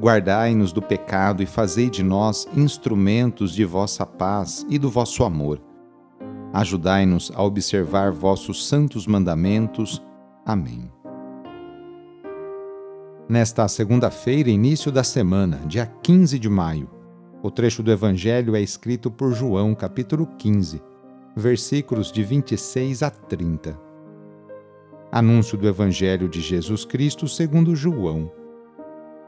Guardai-nos 0.00 0.72
do 0.72 0.80
pecado 0.80 1.42
e 1.42 1.46
fazei 1.46 1.90
de 1.90 2.04
nós 2.04 2.46
instrumentos 2.56 3.52
de 3.52 3.64
vossa 3.64 4.06
paz 4.06 4.64
e 4.68 4.78
do 4.78 4.88
vosso 4.88 5.24
amor. 5.24 5.60
Ajudai-nos 6.52 7.32
a 7.34 7.42
observar 7.42 8.12
vossos 8.12 8.68
santos 8.68 9.08
mandamentos. 9.08 10.00
Amém. 10.46 10.88
Nesta 13.28 13.66
segunda-feira, 13.66 14.48
início 14.48 14.92
da 14.92 15.02
semana, 15.02 15.60
dia 15.66 15.86
15 16.02 16.38
de 16.38 16.48
maio, 16.48 16.88
o 17.42 17.50
trecho 17.50 17.82
do 17.82 17.90
Evangelho 17.90 18.54
é 18.54 18.60
escrito 18.60 19.10
por 19.10 19.32
João, 19.32 19.74
capítulo 19.74 20.28
15, 20.38 20.80
versículos 21.34 22.12
de 22.12 22.22
26 22.22 23.02
a 23.02 23.10
30. 23.10 23.78
Anúncio 25.10 25.58
do 25.58 25.66
Evangelho 25.66 26.28
de 26.28 26.40
Jesus 26.40 26.84
Cristo 26.84 27.26
segundo 27.26 27.74
João 27.74 28.37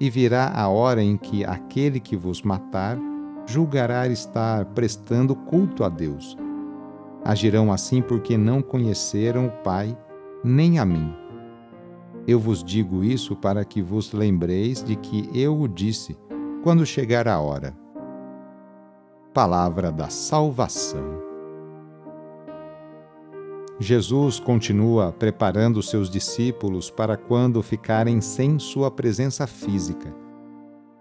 e 0.00 0.08
virá 0.08 0.50
a 0.54 0.66
hora 0.68 1.02
em 1.02 1.18
que 1.18 1.44
aquele 1.44 2.00
que 2.00 2.16
vos 2.16 2.40
matar 2.40 2.98
julgará 3.46 4.08
estar 4.08 4.64
prestando 4.66 5.36
culto 5.36 5.84
a 5.84 5.90
Deus. 5.90 6.38
Agirão 7.22 7.70
assim 7.70 8.00
porque 8.00 8.38
não 8.38 8.62
conheceram 8.62 9.46
o 9.46 9.50
Pai, 9.62 9.96
nem 10.42 10.78
a 10.78 10.86
mim. 10.86 11.14
Eu 12.26 12.40
vos 12.40 12.64
digo 12.64 13.04
isso 13.04 13.36
para 13.36 13.64
que 13.64 13.82
vos 13.82 14.12
lembreis 14.12 14.82
de 14.82 14.96
que 14.96 15.28
eu 15.34 15.60
o 15.60 15.68
disse 15.68 16.16
quando 16.62 16.86
chegar 16.86 17.28
a 17.28 17.38
hora. 17.38 17.76
Palavra 19.34 19.92
da 19.92 20.08
Salvação. 20.08 21.29
Jesus 23.82 24.38
continua 24.38 25.10
preparando 25.10 25.82
seus 25.82 26.10
discípulos 26.10 26.90
para 26.90 27.16
quando 27.16 27.62
ficarem 27.62 28.20
sem 28.20 28.58
sua 28.58 28.90
presença 28.90 29.46
física. 29.46 30.14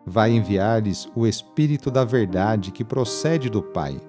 Vai 0.05 0.31
enviar-lhes 0.31 1.11
o 1.13 1.27
Espírito 1.27 1.91
da 1.91 2.05
Verdade 2.05 2.71
que 2.71 2.85
procede 2.85 3.49
do 3.49 3.61
Pai. 3.61 3.99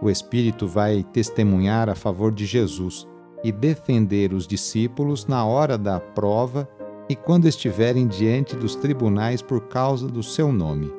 O 0.00 0.08
Espírito 0.08 0.66
vai 0.66 1.04
testemunhar 1.12 1.90
a 1.90 1.94
favor 1.94 2.32
de 2.32 2.46
Jesus 2.46 3.06
e 3.44 3.52
defender 3.52 4.32
os 4.32 4.46
discípulos 4.46 5.26
na 5.26 5.44
hora 5.44 5.76
da 5.76 6.00
prova 6.00 6.66
e 7.06 7.14
quando 7.14 7.46
estiverem 7.46 8.06
diante 8.06 8.56
dos 8.56 8.76
tribunais 8.76 9.42
por 9.42 9.68
causa 9.68 10.08
do 10.08 10.22
seu 10.22 10.50
nome. 10.50 10.90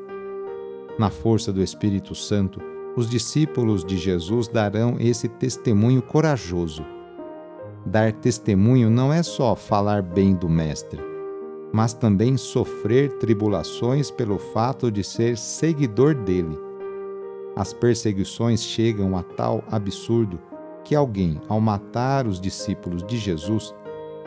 Na 0.99 1.09
força 1.09 1.51
do 1.51 1.63
Espírito 1.63 2.13
Santo, 2.13 2.61
os 2.95 3.09
discípulos 3.09 3.85
de 3.85 3.97
Jesus 3.97 4.47
darão 4.47 4.95
esse 4.99 5.27
testemunho 5.27 6.01
corajoso. 6.01 6.85
Dar 7.85 8.11
testemunho 8.11 8.89
não 8.89 9.11
é 9.13 9.23
só 9.23 9.55
falar 9.55 10.01
bem 10.01 10.35
do 10.35 10.49
Mestre, 10.49 10.99
mas 11.71 11.93
também 11.93 12.35
sofrer 12.35 13.13
tribulações 13.13 14.11
pelo 14.11 14.37
fato 14.37 14.91
de 14.91 15.03
ser 15.03 15.37
seguidor 15.37 16.13
dele. 16.13 16.57
As 17.55 17.73
perseguições 17.73 18.63
chegam 18.63 19.17
a 19.17 19.23
tal 19.23 19.63
absurdo 19.71 20.39
que 20.83 20.95
alguém, 20.95 21.39
ao 21.47 21.61
matar 21.61 22.25
os 22.25 22.39
discípulos 22.39 23.03
de 23.03 23.17
Jesus, 23.17 23.73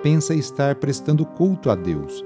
pensa 0.03 0.35
estar 0.35 0.77
prestando 0.77 1.25
culto 1.25 1.71
a 1.71 1.75
Deus. 1.75 2.25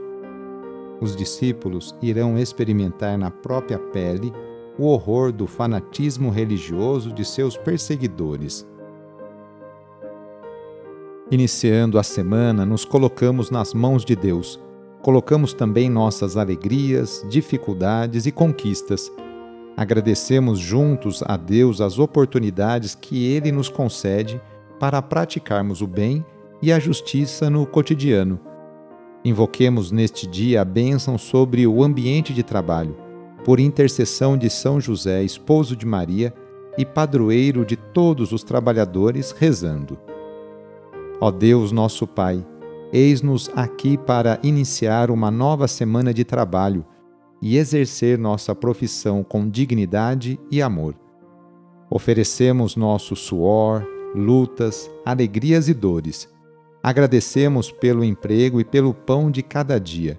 Os 1.01 1.15
discípulos 1.15 1.95
irão 2.01 2.39
experimentar 2.39 3.19
na 3.19 3.31
própria 3.31 3.79
pele 3.79 4.33
o 4.79 4.87
horror 4.87 5.33
do 5.33 5.47
fanatismo 5.47 6.31
religioso 6.31 7.13
de 7.13 7.25
seus 7.25 7.57
perseguidores. 7.57 8.67
Iniciando 11.31 11.99
a 11.99 12.03
semana, 12.03 12.65
nos 12.65 12.85
colocamos 12.85 13.51
nas 13.51 13.75
mãos 13.75 14.05
de 14.05 14.15
Deus. 14.15 14.61
Colocamos 15.03 15.53
também 15.53 15.89
nossas 15.91 16.37
alegrias, 16.37 17.25
dificuldades 17.29 18.27
e 18.27 18.33
conquistas. 18.33 19.11
Agradecemos 19.77 20.59
juntos 20.59 21.23
a 21.27 21.37
Deus 21.37 21.81
as 21.81 21.99
oportunidades 21.99 22.95
que 22.95 23.27
Ele 23.27 23.51
nos 23.51 23.69
concede 23.69 24.41
para 24.79 25.03
praticarmos 25.03 25.81
o 25.81 25.87
bem 25.87 26.25
e 26.63 26.73
a 26.73 26.79
justiça 26.79 27.51
no 27.51 27.67
cotidiano. 27.67 28.39
Invoquemos 29.25 29.91
neste 29.91 30.27
dia 30.27 30.63
a 30.63 30.65
bênção 30.65 31.19
sobre 31.19 31.67
o 31.67 31.83
ambiente 31.83 32.33
de 32.33 32.43
trabalho 32.43 33.06
por 33.47 33.61
intercessão 33.61 34.37
de 34.37 34.51
São 34.51 34.81
José, 34.81 35.23
esposo 35.23 35.77
de 35.77 35.87
Maria 35.87 36.35
e 36.77 36.85
padroeiro 36.85 37.65
de 37.65 37.77
todos 37.77 38.33
os 38.33 38.43
trabalhadores, 38.43 39.31
rezando. 39.31 39.97
Ó 41.21 41.31
Deus, 41.31 41.71
nosso 41.71 42.09
Pai, 42.09 42.45
eis-nos 42.93 43.49
aqui 43.55 43.97
para 43.97 44.41
iniciar 44.43 45.13
uma 45.13 45.31
nova 45.31 45.69
semana 45.69 46.13
de 46.13 46.25
trabalho 46.25 46.85
e 47.41 47.57
exercer 47.57 48.19
nossa 48.19 48.53
profissão 48.53 49.23
com 49.23 49.49
dignidade 49.49 50.41
e 50.51 50.61
amor. 50.61 50.97
Oferecemos 51.89 52.75
nosso 52.75 53.15
suor, 53.15 53.87
lutas, 54.13 54.91
alegrias 55.05 55.69
e 55.69 55.75
dores. 55.75 56.29
Agradecemos 56.83 57.71
pelo 57.71 58.03
emprego 58.03 58.61
e 58.61 58.65
pelo 58.65 58.93
pão 58.93 59.31
de 59.31 59.41
cada 59.41 59.79
dia 59.79 60.19